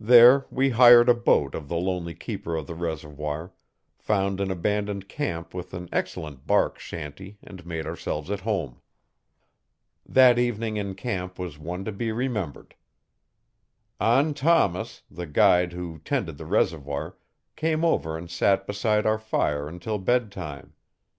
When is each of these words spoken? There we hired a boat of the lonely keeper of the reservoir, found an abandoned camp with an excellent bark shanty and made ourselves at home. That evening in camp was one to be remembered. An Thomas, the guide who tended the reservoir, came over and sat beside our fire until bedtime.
There 0.00 0.46
we 0.50 0.70
hired 0.70 1.10
a 1.10 1.14
boat 1.14 1.54
of 1.54 1.68
the 1.68 1.76
lonely 1.76 2.14
keeper 2.14 2.56
of 2.56 2.66
the 2.66 2.74
reservoir, 2.74 3.52
found 3.98 4.40
an 4.40 4.50
abandoned 4.50 5.06
camp 5.06 5.52
with 5.52 5.74
an 5.74 5.86
excellent 5.92 6.46
bark 6.46 6.78
shanty 6.78 7.36
and 7.42 7.66
made 7.66 7.84
ourselves 7.84 8.30
at 8.30 8.40
home. 8.40 8.80
That 10.06 10.38
evening 10.38 10.78
in 10.78 10.94
camp 10.94 11.38
was 11.38 11.58
one 11.58 11.84
to 11.84 11.92
be 11.92 12.10
remembered. 12.10 12.74
An 14.00 14.32
Thomas, 14.32 15.02
the 15.10 15.26
guide 15.26 15.74
who 15.74 15.98
tended 16.06 16.38
the 16.38 16.46
reservoir, 16.46 17.18
came 17.54 17.84
over 17.84 18.16
and 18.16 18.30
sat 18.30 18.66
beside 18.66 19.04
our 19.04 19.18
fire 19.18 19.68
until 19.68 19.98
bedtime. 19.98 20.72